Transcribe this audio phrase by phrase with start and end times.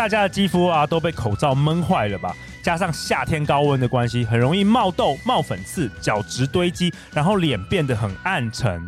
[0.00, 2.34] 大家的肌肤啊都被口罩闷坏了吧？
[2.62, 8.82] 加上夏天高温的关系，很容易冒痘、冒粉刺、角质堆积，然后脸变得很暗沉。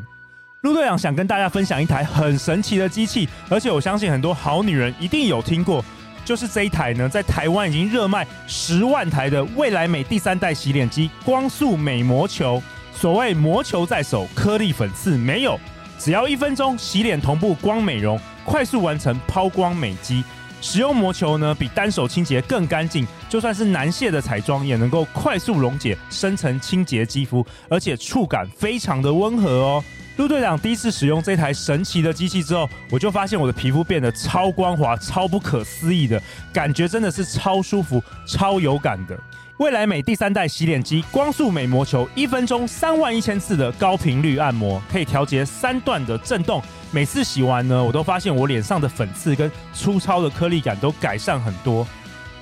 [0.62, 5.84] 陆队长想跟大家分享一台很神奇的机器，而且我相信很多好女人一定有听过，
[6.24, 12.62] 就是这一台呢，在台湾已经热卖十万台的未来美第三代洗脸机——光速美魔球。
[12.94, 15.60] 所谓魔球在手，颗粒粉刺没有，
[15.98, 20.24] 只要一分钟洗脸同步光美容，快速完成抛光美肌。
[20.62, 29.84] 使用魔球呢，比单手清洁更干净，就算是难卸的彩妆也能够快速溶解、深层清洁肌肤，而且触感非常的温和哦。
[30.16, 36.20] 陆队长第一次使用这台神奇的机器之后，我就发现我的皮肤变得超光滑、超不可思议的
[36.52, 39.18] 感觉，真的是超舒服、超有感的。
[39.58, 46.62] 未来美第三代洗脸机光速美魔球，一分钟三万一千次的高频率按摩，可以调节三段的震动。
[46.90, 51.86] 每次洗完呢，我都发现我脸上的粉刺跟粗糙的颗粒感都改善很多。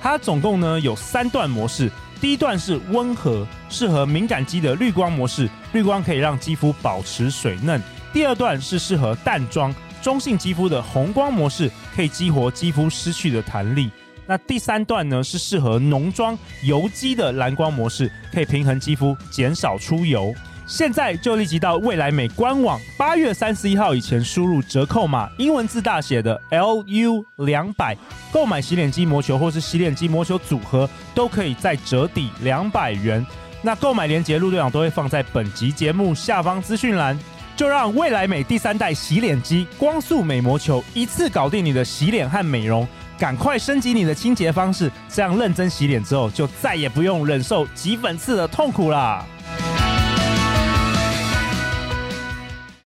[0.01, 7.81] 它总共呢有三段模式，第一段是温和，适合敏感肌的绿光模式，绿光可以让肌肤保持水嫩。
[8.13, 13.89] 第二段是适合淡妆、中性肌肤的红光模式，可以激活肌肤失去的弹力。
[14.27, 20.31] 那第三段呢，是适合浓妆油肌的蓝光模式，可以平衡肌肤，减少出油。
[20.71, 27.93] 现在就立即到未来美官网，八月三十一号以前输入折扣码，英文字大写的 LU 两百，
[28.31, 33.23] 购买洗脸机魔球或是洗脸机魔球组合，都可以再折抵两百元。
[33.61, 37.19] 那购买链接陆队长都会放在本集节目下方资讯栏。
[37.57, 42.87] 就让未来美第三代洗脸机光速美魔球一次搞定你的洗脸和美容。
[43.19, 49.23] 赶快升级你的清洁方式，这样认真洗脸之后，就再也不用忍受挤粉刺的痛苦啦！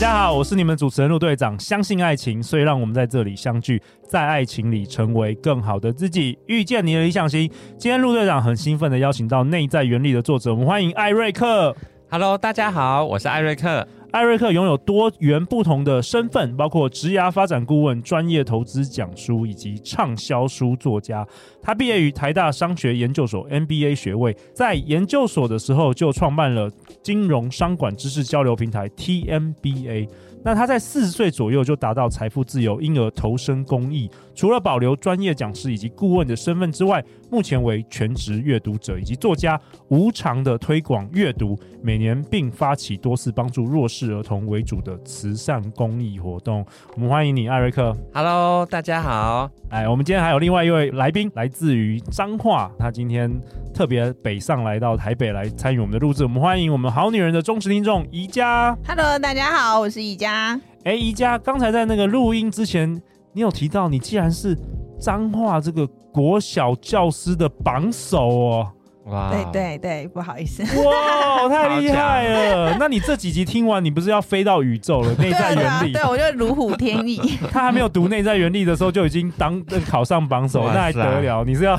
[0.00, 1.60] 大家好，我是你们主持人陆队长。
[1.60, 7.46] 相信爱情，所以让我们在这里相聚，在爱情里成为更好的自己，遇见你的理想型。
[7.76, 11.76] 今天陆队长很兴奋的邀请到《内在原理》的作者，我们欢迎艾瑞克。
[12.10, 13.86] Hello，大家好，我是艾瑞克。
[14.12, 21.24] 艾瑞克拥有多元不同的身份，包括职涯发展顾问、专业投资讲书以及畅销书作家。
[21.62, 26.68] 他毕业于台大商学研究所 MBA 学位，在研究所的时候就创办了
[27.02, 30.08] 金融商管知识交流平台 TMBA。
[30.42, 34.10] 那他在四十岁左右就达到财富自由，因而投身公益。
[34.34, 46.64] 除了保留专业讲师以及顾问的身份之外，目前为全职阅读者以及作家，无偿的推广阅读，每年并发起多次帮助弱势儿童为主的慈善公益活动。
[46.94, 47.96] 我们欢迎你，艾瑞克。
[48.14, 49.50] Hello，大家好。
[49.70, 53.30] 哎，我们今天还有另外一位来宾，来自于彰化，他今天
[53.74, 56.22] 特别北上来到台北来参与我们的录制。
[56.22, 58.76] 我们欢迎我们好女人的忠实听众宜家。
[58.86, 60.60] Hello，大家好，我是宜家。
[60.84, 63.02] 哎，宜家，刚才在那个录音之前。
[63.32, 64.58] 你有提到，你既然是
[64.98, 68.72] 彰化这个国小教师的榜首哦。
[69.10, 72.76] 哇，对对对，不好意思，哇， 太厉害了！
[72.78, 75.12] 那你这几集听完，你不是要飞到宇宙了？
[75.18, 77.20] 内在原力，对，我就如虎添翼。
[77.50, 81.44] 他还没有读内在原力的时候，就已经当考上榜首，那还得了？
[81.44, 81.76] 你是要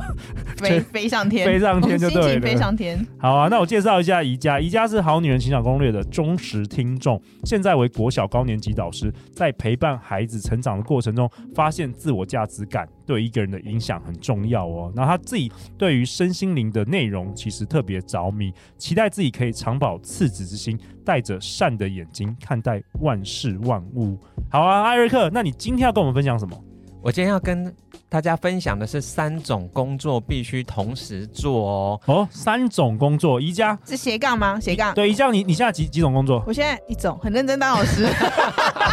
[0.58, 3.06] 飞飞上天，飞上天就对了，飞上天。
[3.18, 14.92] 好啊，那我介绍一下宜家，宜家是好女人情感攻略的忠实听众，现在为国小高年级导师，在陪伴孩子成长的过程中，发现自我价值感对一个人的影响很重要哦。
[14.96, 17.22] 那他自己对于身心灵的内容。
[17.34, 24.18] 其实特别着迷，期待自己可以常保赤子之心，带着善的眼睛看待万事万物。
[24.50, 26.56] 好啊，艾瑞克，那你今天要跟我们分享什么？
[27.04, 27.74] 我今天要跟
[28.08, 32.02] 大家分享的是三种工作必须同时做哦。
[32.06, 34.60] 哦，三种工作，宜家是斜杠吗？
[34.60, 34.94] 斜杠。
[34.94, 36.44] 对，宜家，你你现在几几种工作？
[36.46, 38.06] 我现在一种，很认真当老师。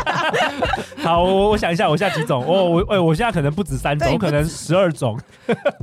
[1.05, 2.43] 好，我我想一下，我现在几种？
[2.43, 5.19] 哦，我哎，我现在可能不止三种，我可能十二种。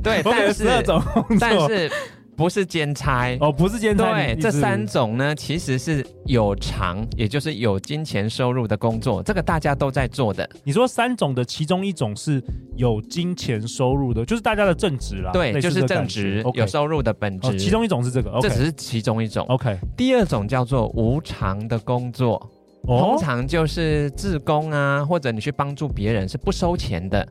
[0.02, 1.90] 对， 我可能十二种工作，但是。
[2.36, 4.12] 不是兼差哦，不是兼差。
[4.12, 10.48] 对，这三种呢，其实是有偿，也就是有金钱收入的工作，这个大家都在做的。
[10.62, 12.42] 你说三种的其中一种是
[12.76, 15.32] 有金钱收入的，就是大家的正职啦。
[15.32, 17.48] 对，就是正职有收入的本职。
[17.48, 18.42] 哦，其中一种是这个，okay.
[18.42, 19.46] 这只是其中一种。
[19.46, 22.34] OK，第二种叫做无偿的工作，
[22.82, 27.26] 哦，通常就是自工啊，或者你去帮助别人是不收钱的，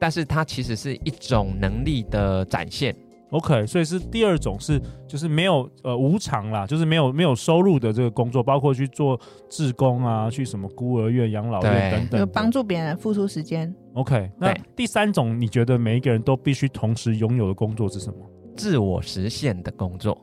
[0.00, 2.92] 但是它其实是一种能力的展现。
[3.30, 9.20] OK，所以是第二种是就是没有呃无偿啦，就是没有没有收入的这个工作，包括去做
[9.50, 13.74] 志工啊，去什么孤儿院、养老院等等，就帮助别人付出时间。
[13.94, 18.18] OK，那第三种你觉得每一个人都必须同时拥有的工作是什么？
[18.56, 20.18] 自我实现的工作。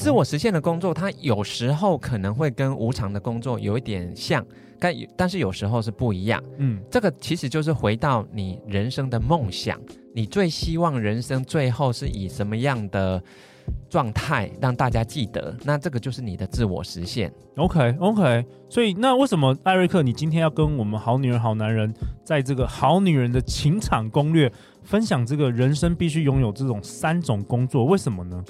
[0.00, 4.42] 自我实现的工作，它有时候可能会跟无偿的工作有一点像，
[4.78, 6.42] 但但是有时候是不一样。
[6.56, 9.78] 嗯，这个其实就是回到你人生的梦想。
[10.14, 13.22] 你最希望人生最后是以什么样的
[13.90, 15.54] 状态让大家记得？
[15.64, 17.30] 那这个就是你的自我实现。
[17.56, 21.92] OK OK，所以那为什么艾瑞克，你今天要跟我们好女人好男人，
[22.24, 24.50] 在这个好女人的情场攻略
[24.82, 27.84] 分享这个人生必须拥有这种三种工作？
[27.84, 28.42] 为什么呢？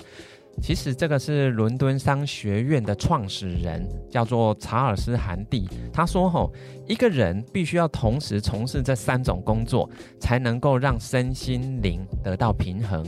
[0.62, 5.67] 其实这个是伦敦商学院的创始人，叫做查尔斯·韩蒂。
[5.91, 6.52] 他说：“吼，
[6.87, 9.88] 一个人必须要同时从事这三种工作，
[10.19, 13.02] 才能够让身心灵得到平衡。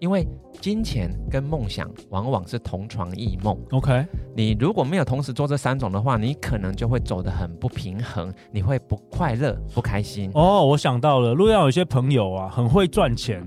[0.00, 0.26] 因为
[0.60, 3.56] 金钱跟梦想往往是同床异梦。
[3.70, 4.04] OK，
[4.34, 10.30] 你如果没有同时做这三种的话，你可能就会走得很不平衡，你会不快乐、不开心。
[10.34, 13.46] 哦，我想到了，如果要有些朋友啊，很会赚钱。”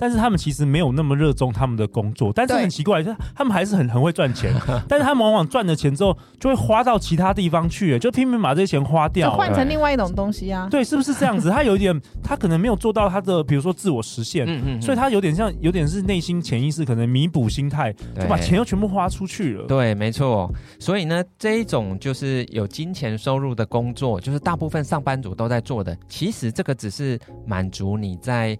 [0.00, 4.50] 但是他们其实没有那么热衷他们的工作，但是很奇怪，就是他们还是很很会赚钱，
[4.88, 10.66] 但是他们往往赚了钱之后就会花到其他地方去，就拼命把这些钱花掉，换成另外一种东西啊。
[10.70, 11.50] 对，是不是这样子？
[11.50, 19.66] 他有一点，他可能没有做到他的，比如说自我实现，嗯嗯，所以他有点像，有点是内心潜意识可能弥补心态，就把钱又全部花出去了。
[19.66, 20.50] 对，没错。
[20.78, 25.94] 所以呢，这一种就是有金钱收入的工作，就是大部分上班族都在做的。
[26.08, 28.56] 其实这个只是满足你在。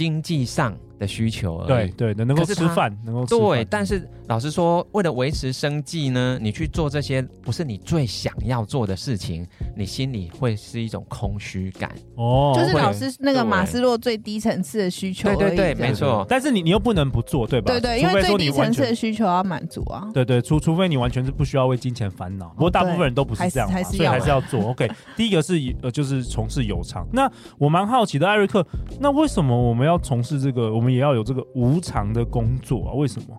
[0.00, 3.64] 经济上的需求而已，对对，能够吃饭，能够对。
[3.64, 12.52] 但是老实说，为了维持生计呢，你去做这些不是你最想要做的事情，你心里会是一种空虚感哦。
[12.54, 16.24] 就是老师那个马斯洛最低层次的需求，对对对，没错。
[16.28, 17.72] 但是你你又不能不做，对吧？
[17.72, 20.06] 对对，因为最低层次的需求要满足啊。
[20.12, 24.60] 对对，除除非你完全是不需要为金钱烦恼，不过大部分人都不是这样，所以还是要做。
[24.68, 24.86] OK，
[25.16, 27.08] 第一个是呃，就是从事有偿。
[27.10, 28.62] 那我蛮好奇的，艾瑞克，
[29.00, 30.70] 那为什么我们要从事这个？
[30.70, 32.92] 我们也要有这个无偿的工作啊？
[32.94, 33.38] 为什么？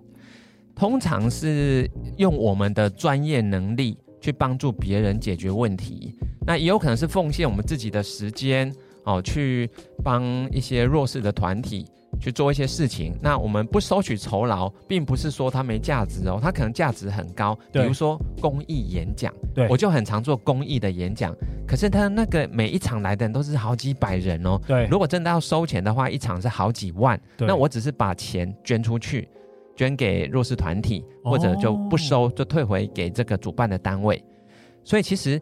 [0.73, 6.15] 通常是用我们的专业能力去帮助别人解决问题，
[6.47, 9.69] 那也有可能是奉献我们自己的时间哦，去
[10.03, 11.85] 帮一些弱势的团体
[12.19, 13.17] 去做一些事情。
[13.21, 17.57] 那我们不收取酬劳，并不是说它没价值哦，它可能价值很高。
[17.71, 21.35] 比如说公益演讲，对，我就很常做公益的演讲。
[21.67, 24.59] 可是他那个每一场来的人都是好几百人哦。
[24.67, 27.19] 对，如果真的要收钱的话，一场是好几万。
[27.37, 29.29] 对，那我只是把钱捐出去。
[29.73, 34.21] 捐给弱势团体，或者就不收，就退回给这个主办的单位。
[34.83, 35.41] 所以其实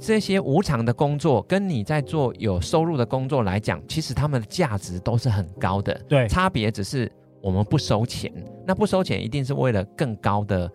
[0.00, 5.94] 这些无偿的工作，跟你在做有收入的工作来讲，其实他们的价值都是很高的。
[6.08, 8.32] 对，差别只是我们不收钱。
[8.66, 10.70] 那不收钱一定是为了更高的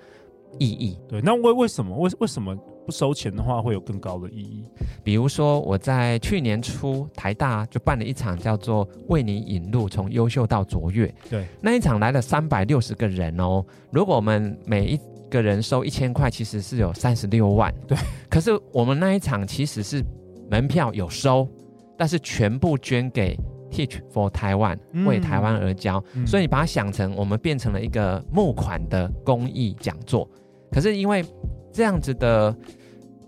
[0.60, 1.00] 意义。
[1.07, 1.95] 对，那为为什么？
[1.98, 2.56] 为为什么？
[2.86, 4.65] 不收钱的话，会有更高的意义。
[5.06, 11.07] 比如说，我在去年初台大就办了一场叫做“为你引路，从优秀到卓越”。
[11.31, 13.63] 对，那一场来了三百六十个人哦。
[13.89, 15.00] 如果我们每一
[15.34, 17.74] 个人收一千块，其实是有三十六万。
[17.88, 17.98] 对，
[18.30, 20.04] 可是我们那一场其实是
[20.52, 21.50] 门票有收，
[21.98, 23.36] 但是全部捐给
[23.72, 26.04] Teach for Taiwan，为台湾而教。
[26.14, 30.30] 嗯，所以你把它想成，我们变成了一个募款的公益讲座。
[30.72, 31.26] 可是因为
[31.72, 32.56] 这样子的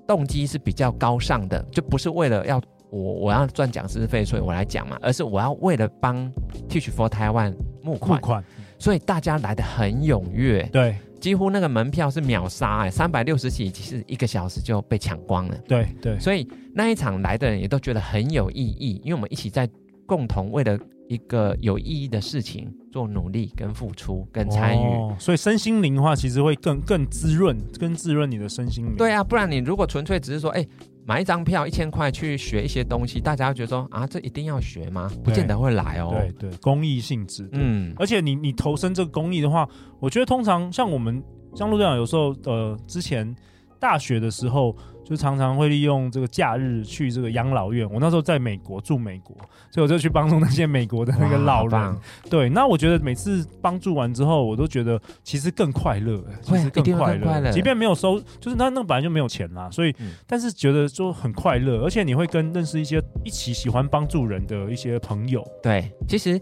[0.07, 6.31] 动机是比较高尚的，就不是为了要我我要赚讲师费，所以我来讲嘛，而是我要为了帮
[6.69, 8.43] Teach for Taiwan 募款，募款，
[8.77, 19.67] 所以大家来的很踊跃，对，几乎那个门票是秒杀，哎，三百六十起，其实一个小时就被抢光了，对对，所以那一场来的人也都觉得很有意义，因为我们一起在
[20.05, 20.77] 共同为了。
[21.07, 24.83] 一个有意义的事情，做努力跟付出跟参与。
[24.83, 28.95] 哦，所以身心灵的话，其实会更更滋润，更滋润你的身心灵。
[28.95, 30.65] 对啊，不然你如果纯粹只是说，哎，
[31.05, 35.09] 买一张票一千块去学一些东西，大家会觉得说啊，这一定要学吗？
[35.23, 36.09] 不见得会来哦。
[36.11, 37.47] 对对，公益性质。
[37.51, 39.67] 嗯，而且你你投身这个公益的话，
[39.99, 43.35] 我觉得通常像我们像陆队长有时候呃之前
[43.79, 44.75] 大学的时候。
[45.05, 47.87] 就常常会利用这个假日去这个养老院。
[47.89, 49.37] 我那时候在美国住美国，
[49.69, 51.97] 所以我就去帮助那些美国的那个老人。
[52.29, 57.51] 对，那我觉得每次帮助完之后，我都觉得其实更快乐，其实更快乐。
[57.51, 65.45] 即便没有收，就是那那本来就没有钱啦，所以、嗯、但是觉得就很快乐，而且你会跟认识一些一起喜欢帮助人的一些朋友。
[65.61, 66.41] 对，其实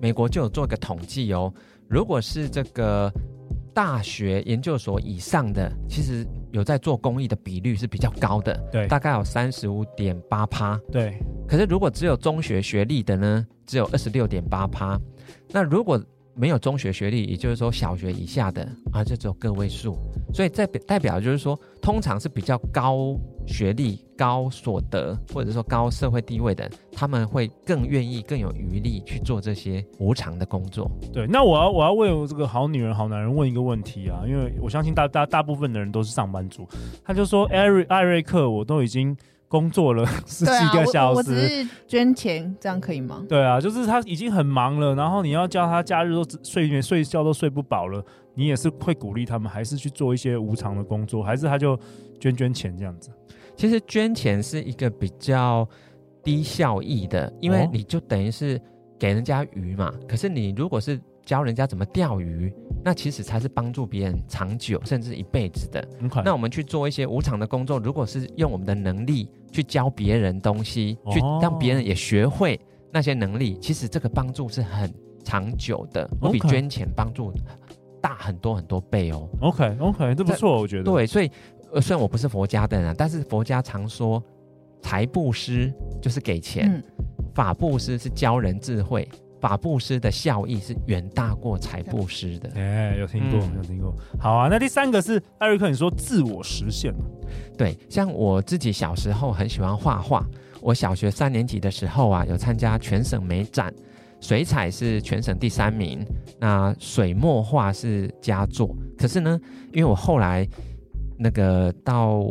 [0.00, 1.52] 美国就有做一个统计哦，
[1.88, 3.12] 如果是这个。
[3.82, 11.18] 大学研究所以上的，其实有在做公益的比率是比较高的，对，大概有三十五点八趴，对。
[11.48, 15.00] 可是如果只有中学学历的呢，只有二十六点八趴。
[15.48, 15.98] 那如果
[16.34, 19.96] 没有中学学历，也就是说小学以下的啊，就只有个位数。
[20.34, 23.16] 所以这代表就是说，通常是比较高
[23.52, 30.90] 学历、高所得，或者说高社会地位的，他们会更愿意、更有余力去做这些无偿的工作。
[31.12, 36.66] 对，那我要我要为我这个好女人、好男人问一个问题啊，因为我相信大大大部分的人都是上班族，
[37.04, 39.16] 他就说艾瑞艾瑞克，我都已经。
[39.50, 43.26] 工作了 十几个小时，啊、我，我只是捐钱，这样可以吗？
[43.28, 48.00] 对啊，就是他已经很忙了，然后你要叫他假日都睡眠睡觉都睡不饱了，
[48.36, 51.76] 你也是会鼓励他们，还是去做一些无偿的工作，还是他就
[52.20, 53.10] 捐捐钱这样子？
[53.56, 55.68] 其实捐钱是一个比较
[56.22, 58.60] 低效益的，因为你就等于是
[59.00, 59.92] 给人家鱼嘛。
[60.08, 60.96] 可是你如果是
[61.30, 65.80] 教人家怎么钓鱼，那其实才是帮助别人长久甚至一辈子的。
[66.02, 66.24] Okay.
[66.24, 72.58] 那我们去做一些无偿的工作，如果是用我们的能力去教别人东西，哦、去让别人也学会
[72.90, 77.32] 那些能力，其实这个帮助是很长久的，会比捐钱帮助
[78.00, 79.28] 大很多很多倍哦。
[79.40, 80.82] OK OK，这不错，我觉得。
[80.82, 81.30] 对，所以
[81.72, 84.20] 呃虽然我不是佛家的人，但是佛家常说
[84.82, 85.72] 财布施
[86.02, 86.82] 就是给钱，嗯、
[87.32, 89.08] 法布施是教人智慧。
[89.40, 92.50] 法布施的效益是远大过财布施的。
[92.54, 93.94] 哎，有听过，有听过。
[94.18, 96.94] 好啊，那第三个是艾瑞克，你说自我实现。
[97.56, 100.26] 对，像我自己小时候很喜欢画画，
[100.60, 103.72] 我小学三年级的时候啊，有参加全省美展，
[104.20, 106.04] 水彩是全省第三名，
[106.38, 108.76] 那水墨画是佳作。
[108.98, 109.40] 可是呢，
[109.72, 110.46] 因为我后来
[111.18, 112.24] 那个到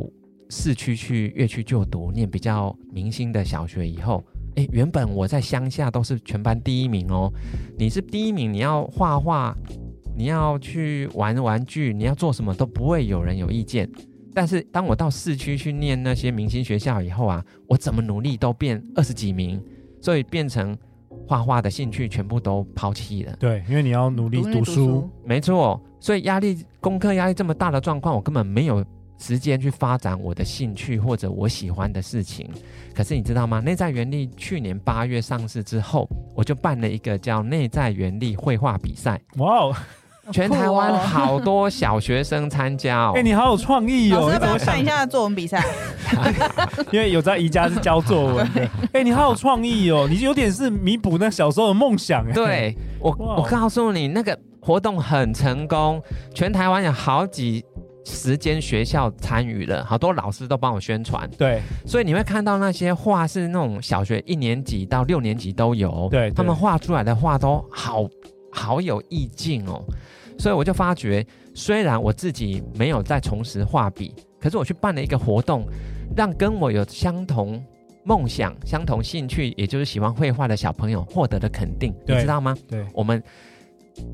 [0.49, 4.23] 市区去粤区就读，念比较明星的小学以后。
[4.55, 7.31] 哎，原本我在乡下都是全班第一名哦。
[7.77, 9.55] 你是第一名，你要画画，
[10.17, 13.89] 你要去玩玩具，你要做什么都不会有人有意见。
[14.33, 19.61] 但是当我到市区去念那些明星学校以后啊，我怎么努力都变二十几名，
[20.01, 20.77] 所以变成
[21.27, 23.35] 画画的兴趣全部都抛弃了。
[23.39, 25.81] 对，因为你要努力读书，读书没错。
[25.99, 28.85] 所以压力，功课压力这么大的状况，我根本没有。
[29.19, 32.49] 时间去发展我的兴趣或者我喜欢的事情，
[32.95, 33.59] 可是你知道吗？
[33.59, 39.19] 内在原力去年八月上市之后，我就办了一个叫内在原力绘画比赛。
[39.37, 39.75] 哇哦！
[40.31, 43.13] 全台湾好多小学生参加哦。
[43.15, 44.29] 哎、欸，你好有创意哦！
[44.31, 45.63] 要不要看一下作文比赛？
[46.93, 48.61] 因为有在宜家是教作文的。
[48.93, 50.07] 哎、欸，你好有创意哦！
[50.07, 52.31] 你有点是弥补那小时候的梦想。
[52.31, 55.99] 对，我我告诉你，那个活动很成功，
[56.33, 57.65] 全台湾有好几。
[58.09, 61.29] 十间学校参与了，好多老师都帮我宣传。
[61.37, 66.07] 对，所以你会看到那些画是那种小学一年级到六年级都有。
[66.09, 68.09] 对，他们画出来的画都好
[68.51, 69.83] 好有意境哦。
[70.37, 75.65] 所以我就发觉，虽然我自己没有在重拾画笔，可是我去办了一个活动，
[76.15, 77.63] 让跟我有相同
[78.03, 81.93] 梦想、相同兴趣，也就是喜欢绘画的小朋友获得了肯定。
[82.07, 82.55] 你知道吗？
[82.67, 83.21] 对，我们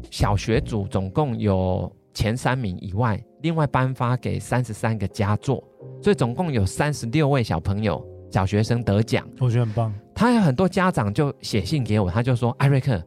[0.09, 3.24] 小学组总共有前三名以外。
[3.41, 5.63] 另外颁发给三十三个佳作，
[6.01, 9.93] 所以总共有三十六位小朋友、小学生得奖，我觉得很棒。
[10.15, 13.00] 他有很多家长就写信给我，他就说：“艾瑞克，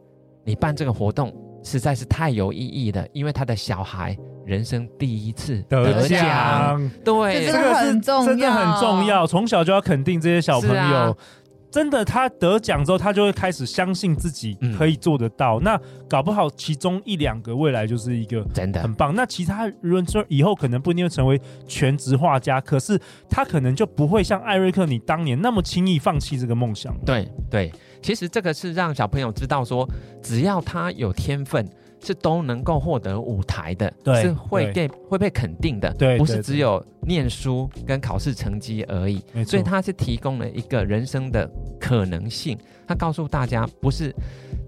[0.45, 1.35] 你办这个活动
[1.65, 11.17] 实在是太有意义了，因为他的小孩人生第一次得奖，对，这个很重要，真的很重要，从小就要肯定这些小朋友。”
[11.71, 15.59] 真的，他得奖之后，他就会开始相信自己可以做得到。
[15.61, 19.15] 嗯、那搞不好其中一两个未来就是一个真的很棒。
[19.15, 22.99] 那其他人说以后可能不一定会成为全职画家，可是
[23.29, 26.97] 他可能就不会像艾瑞克你当年那么轻易放弃这个梦想。
[27.05, 27.73] 对对，
[28.03, 29.89] 其实这个是让小朋友知道说，
[30.23, 31.69] 只要他有天分。
[32.03, 39.23] 是都能够获得舞台的，对是会被会被肯定的，对，不是只有念书跟考试成绩而已。
[39.45, 41.49] 所以他是提供了一个人生的
[41.81, 44.15] 可能性，他告诉大家，不是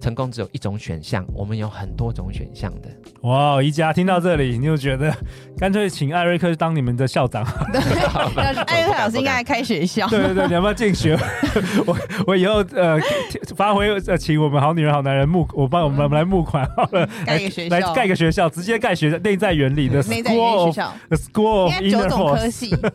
[0.01, 2.89] 成功只有一种选项，我们有很多种选项的。
[3.21, 5.15] 哇，宜家听到这里，你就觉得
[5.57, 7.45] 干脆请艾瑞克当你们的校长。
[7.71, 7.79] 对，
[8.63, 10.07] 艾瑞克老师应该来开学校。
[10.09, 11.15] 对对对，你要不要进学？
[11.85, 12.99] 我我以后呃
[13.55, 17.07] 发挥呃，请我们好女人好男人募，我帮我们来募款好了。
[17.25, 20.75] 盖个学校，来盖个学校，直接盖学校，内在原理的 school of
[21.09, 22.91] the school of inner force。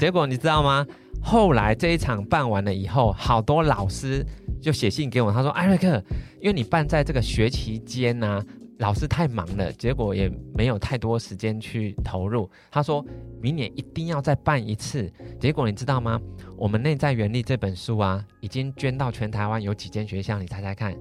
[0.00, 0.84] 结果你知道吗？
[1.24, 4.26] 后来这一场办完了以后，好多老师
[4.62, 6.02] 就写信给我，他说：“艾瑞克，
[6.40, 8.42] 因为你办在这个学期间呢、
[8.78, 12.48] 老师太忙了，结果也没有太多时间去投入。
[12.70, 13.04] 他说
[13.40, 15.12] 明年一定要再办一次。
[15.40, 16.20] 结果你知道吗？
[16.56, 20.38] 我们内在原力这本书啊，已经捐到全台湾有几间学校？
[20.38, 20.96] 你猜猜看？”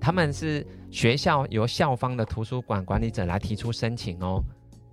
[0.00, 4.40] 他们是学校由校方的图书馆管理者来提出申请哦，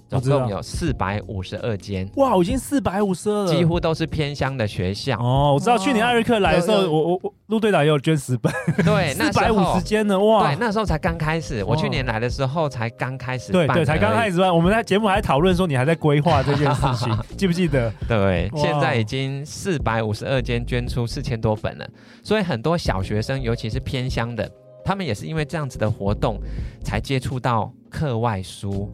[0.07, 2.09] 总共有四百五十二间。
[2.15, 5.17] 哇，我已经四百五十二了，几乎都是偏乡的学校。
[5.19, 8.51] 哦，我知道去年艾瑞克来的时候，我我我陆队长也有捐十本。
[8.83, 10.47] 对， 四百五十间呢，哇！
[10.47, 11.63] 对，那时候才刚开始。
[11.63, 13.67] 我去年来的时候才刚开始办。
[13.67, 14.55] 对对，才刚开始办。
[14.55, 17.91] 我们在节目还讨论说你还在规划这件事情， 记不记得？
[18.07, 21.87] 对，现在已经四百五十二间捐出四千多本了，
[22.23, 24.49] 所以很多小学生，尤其是偏乡的。
[24.83, 26.39] 他们也是因为这样子的活动，
[26.83, 28.91] 才接触到课外书。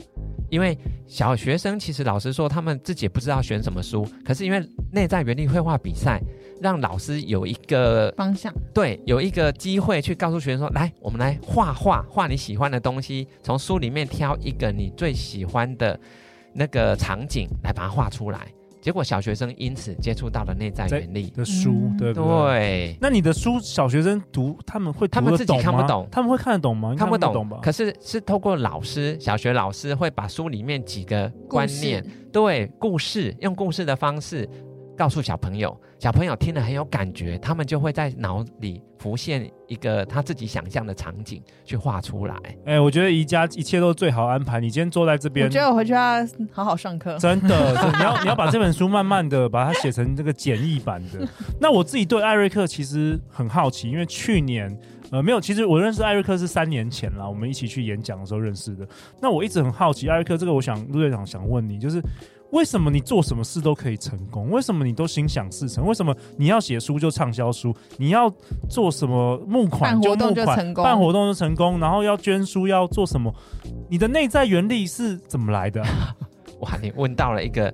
[0.51, 0.77] 因为
[1.07, 4.05] 小学生其实老师说，他们自己也不知道选什么书。
[4.23, 6.21] 可是因为内在原力绘画比赛，
[6.61, 15.97] 让老师有一个方向，对，有一个机会去告诉学生说：“来，我们来画画，画你喜欢的东西，从书里面挑一个你最喜欢的
[16.53, 18.45] 那个场景来把它画出来。”
[18.81, 22.25] 结果小学生因此接触到了内在原理的书，嗯、对不对？
[22.25, 22.97] 对。
[22.99, 25.07] 那你的书小学生读他们会？
[25.07, 26.95] 他们自己看不懂，他们会看得懂吗？
[26.97, 27.59] 看不懂，看不懂吧？
[27.61, 34.49] 可是是透过老师，小学老师会把书里面几个观念，故对故事，用故事的方式。
[34.97, 42.35] 告诉小朋友，小朋友听了很有感觉，他们就会在脑里浮现一个他自己想象的场景去画出来。
[42.65, 44.59] 哎、欸，我觉得宜家一切都最好安排。
[44.59, 47.17] 你今天坐在这边，我觉得我回去要好好上课。
[47.17, 51.27] 真的，你要你要把这本书慢慢的把它写成这个简易版的。
[51.59, 54.77] 那我自己对艾瑞克其实很好奇，因为去年
[55.11, 58.87] 呃没有，其实我认识艾瑞克是三年前啦，我们一起去演讲的时候认识的。
[59.19, 61.99] 那我一直很好奇，艾瑞克这个，我想陆队长想问你，就是。
[62.51, 64.49] 为什么你做什么事都可以成功？
[64.49, 65.85] 为什么你都心想事成？
[65.85, 67.75] 为什么你要写书就畅销书？
[67.97, 68.31] 你要
[68.69, 73.33] 做什么募款就募款，办活动就成功，办活动就成功，然后要捐书要做什么？
[73.89, 75.81] 你的内在原力是怎么来的？
[76.59, 77.73] 哇，你问到了一个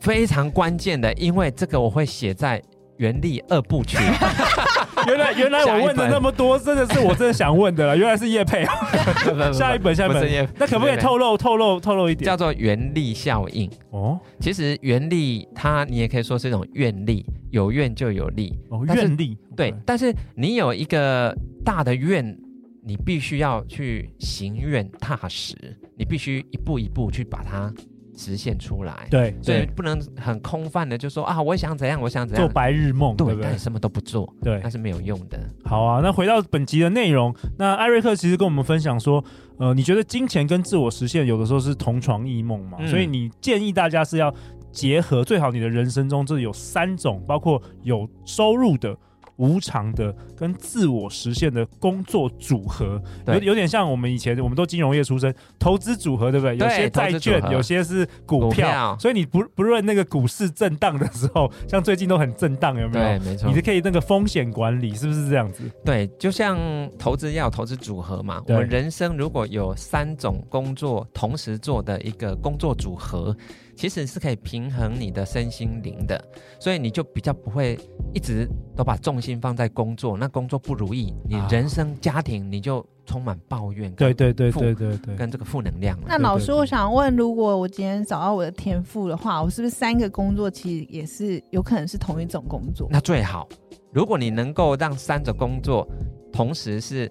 [0.00, 2.62] 非常关键的，因为这个我会写在
[2.96, 3.98] 原力二部曲。
[5.08, 7.96] 原来原来我问的那么多，真的是我真的想问的了。
[7.96, 8.64] 原来是业配，
[9.52, 12.24] 下一本下一本，那可不可以透露透露透露一点？
[12.26, 14.18] 叫做原力效应哦。
[14.40, 18.84] 其实原力它你也可以说是一种愿力，有愿就有力哦。
[18.94, 22.36] 愿力对，但是你有一个大的愿，
[22.84, 25.54] 你必须要去行愿踏实，
[25.96, 27.72] 你必须一步一步去把它。
[28.16, 33.50] 实现出来，对，所以不能很空泛的就说啊，我想怎样，我想怎样，做白日梦，对，对不对？
[33.50, 35.38] 但什么都不做，对，那是没有用的。
[35.64, 39.24] 好啊，那回到本集的内容，那艾瑞克其实跟我们分享说，
[39.58, 42.78] 呃，你觉得金钱跟自我实现有的时候是同床异梦嘛？
[42.80, 44.34] 嗯、所以你建议大家是要
[44.70, 48.96] 结合，最好你的人生中这有三种，包括有收入的。
[49.42, 56.56] 无偿的跟自我实现的工作组合，有有点像我们以前，我们都金融业出身，投资组合对不对？
[56.56, 63.04] 有些债券，有些是股票，所以你不不论那个股市震荡的时候，像最近都很震荡，有没有？
[63.04, 63.48] 对，没错。
[63.48, 65.64] 你是可以那个风险管理，是不是这样子？
[65.84, 66.56] 对，就像
[66.96, 68.40] 投资要有投资组合嘛。
[68.46, 73.36] 我们人生如果有三种工作同时做的一个工作组合。
[73.74, 76.22] 其实是可以平衡你的身心灵的，
[76.60, 77.78] 所以你就比较不会
[78.14, 85.98] 一直都把重心放在工作，那工作不如意，你人生家庭你就充满抱怨，对对对对对对，跟这个负能量。
[86.06, 92.88] 那老师，我想问，如果我今天找到我的天赋的话，我是不是三个工作其实也是有可能是同一种工作？
[92.90, 93.48] 那最好，
[93.92, 95.88] 如果你能够让三种工作
[96.32, 97.10] 同时是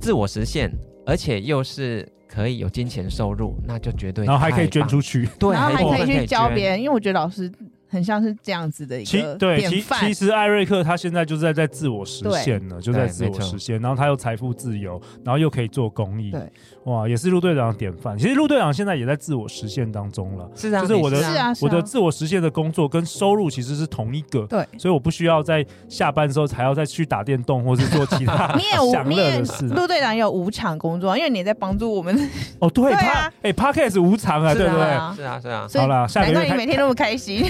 [0.00, 0.70] 自我实现，
[1.06, 2.06] 而且又是。
[2.34, 7.50] 可以有金钱收入，那就绝对，然后还可以捐出去，对，然后还可以去教别人，因为我觉得老师。
[7.86, 16.40] 很像是这样子的一个对，其其实艾瑞克他现在就是在在自我实现了，就在自我实现，然后他又财富自由，然后又可以做公益，对，
[16.84, 18.16] 哇，也是陆队长的典范。
[18.18, 21.18] 其实陆队长现在也在自我实现当中了，是啊，就是我的
[21.62, 29.66] 我的自我实现的工作跟收入其实是同一个，对，所以我不需要在下班之后还要再去打电动或是做其他 你也享乐的事。
[29.68, 32.14] 陆队长也有无偿工作，因为你也在帮助我们。
[32.58, 34.84] 哦，对，他哎，Podcast 无偿啊，对不对？
[35.16, 35.66] 是啊，是啊。
[35.74, 37.44] 好了，下个怪你每天那么开心。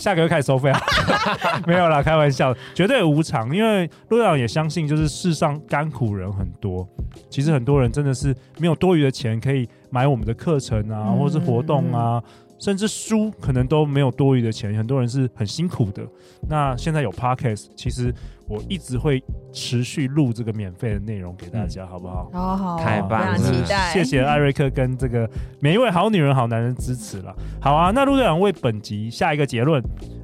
[0.00, 0.80] 下个月开始收费啊？
[1.66, 3.54] 没有啦，开玩笑，绝对无偿。
[3.54, 6.88] 因为陆队长也相信，就是世上甘苦人很多，
[7.28, 12.22] 其实很多人真的是没有多余的钱可以买我们的课程啊，或者是活动啊。
[12.60, 16.06] 甚至书可能都没有多余的钱，很多人是很辛苦的。
[16.48, 18.14] 那现在有 Podcast，其实
[18.46, 22.30] 我一直会持续录这个免费的内容给大家，嗯、好不好？
[22.32, 23.90] 好好，太棒了，期待。
[23.92, 27.34] 谢谢艾瑞克跟这个每一位好女人、好男人支持了。
[27.60, 29.82] 好啊，那陆队长为本集下一个结论。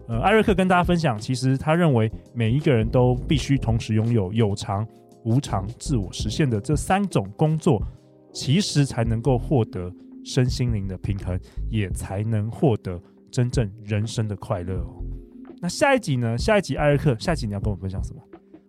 [0.08, 4.86] 呃，艾瑞克跟大家分享，其实他认为每一个人都必须同时拥有有偿、
[5.24, 7.82] 无偿、自我实现的这三种工作，
[8.32, 9.90] 其实才能够获得。
[10.26, 11.38] 身心灵的平衡，
[11.70, 14.96] 也才能获得真正人生的快乐哦。
[15.62, 16.36] 那下一集呢？
[16.36, 18.20] 下一集艾瑞克，下一集你要跟我分享什么？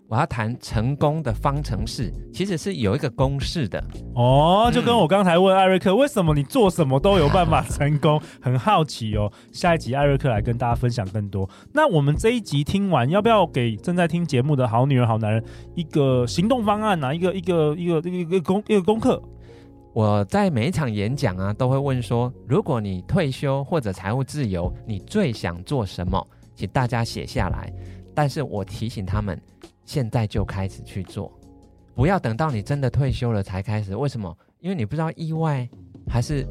[0.08, 3.84] 我要谈成功的方程式，其实是有一个公式的
[4.16, 4.72] 哦。
[4.74, 9.30] 就跟我刚才问艾瑞克，为什么你做什么都有办法成功，很好奇哦。
[9.52, 11.50] 下一集艾瑞克来跟大家分享更多。
[11.74, 15.44] 那我们这一集听完，要不要给正在听节目的好女人、好男人
[15.76, 17.14] 一个行动方案呢、啊？
[17.14, 19.22] 一个一个一个一个一个功一个功课。
[19.98, 26.24] 我在每一场演讲啊，都会问说，如果你退休或者财务自由，你最想做什么？
[26.54, 27.74] 请大家写下来。
[28.14, 29.42] 但是我提醒他们。
[29.86, 31.32] 现在就开始去做，
[31.96, 33.96] 不要等到你真的退休了才开始。
[33.96, 34.38] 为什么？
[34.60, 35.68] 因为你不知道意外
[36.08, 36.46] 还是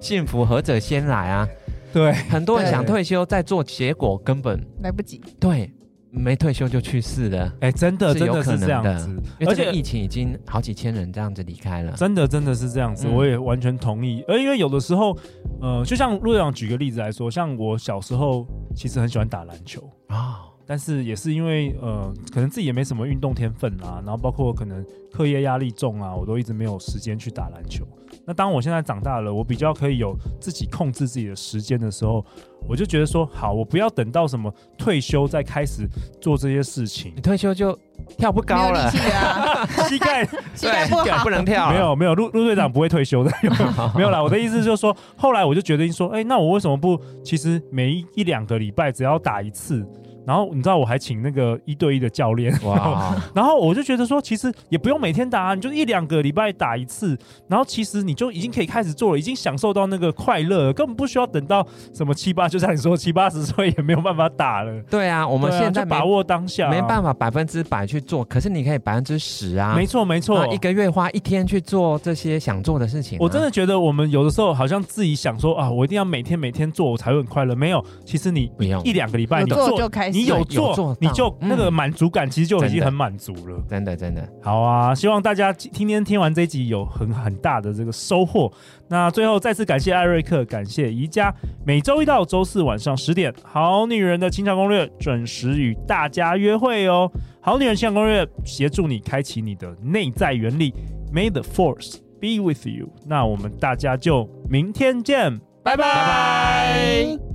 [0.00, 1.46] 幸福何者先来啊？
[1.92, 5.20] 对，很多人想退休再做，结果根本来不及。
[5.38, 5.70] 对，
[6.14, 7.46] 没退休就去世了。
[7.60, 9.08] 哎、欸，真的，真的是这样子。
[9.46, 11.92] 而且疫情已经好几千人这样子离开了。
[11.92, 14.22] 真的，真的是这样子，我也完全同意。
[14.28, 15.16] 而因为有的时候，
[15.60, 18.46] 呃，就像陆队长举个例子来说，像我小时候
[18.76, 20.16] 其实很喜欢打篮球啊。
[20.16, 27.84] 哦但是也是因为呃，可能自己也没什么运动天分啦，然后包括可能课业压力重啊，我都一直没有时间去打篮球。
[28.26, 32.24] 那当我现在长大了，我比较可以有自己控制自己的时间的时候，
[32.68, 35.88] 我就觉得说，好，我不要等到什么退休再开始
[36.20, 37.12] 做这些事情。
[37.16, 37.76] 你退休就
[38.16, 38.90] 跳不高了，
[39.88, 41.70] 膝盖 膝盖不好，不能跳。
[41.70, 43.30] 没有没有，陆陆队长不会退休的，
[43.96, 44.22] 没有啦。
[44.22, 47.00] 我的意思就是说，后来我就决定说，哎、欸，那我为什么不？
[47.24, 49.84] 其实每一一两个礼拜只要打一次。
[50.26, 53.16] 然后你知道我还请那个一对一的教练，哇！
[53.34, 64.82] 然后我就觉得说，其实也不用每天打啊，你就一两个礼拜打一次，然后其实你就已经可以开始做了，已经享受到那个快乐了，根本不需要等到什么七八，就像你说七八十岁也没有办法打了。
[64.90, 69.74] 对啊，我们现在把握当下，没办法百分之百去做，可是你可以百分之十啊。
[69.76, 73.20] 没错没错，一个月花一天去做这些想做的事情啊。
[73.20, 77.54] 我真的觉得我们有的时候好像自己想说啊，我一定要每天每天做，我才会很快乐。
[77.54, 80.96] 没有，其实你不用一两个礼拜你做就开始，你有做。
[81.00, 83.60] 你就那个满足感，其实就已经很满足了。
[83.68, 84.28] 真的，真的。
[84.42, 88.52] 好啊，希望大家今天听完这一集有很很大的这个收获。
[88.88, 91.34] 那最后再次感谢艾瑞克，感谢宜家。
[91.64, 97.10] 每周一到周四晚上十点，《好女人的情场攻略》准时与大家约会哦。
[97.40, 100.74] 《好女人情场攻略》协助你开启你的内在原理
[101.12, 102.88] ，May the force be with you。
[103.06, 105.84] 那我们大家就明天见，拜拜。
[105.84, 107.31] 拜拜。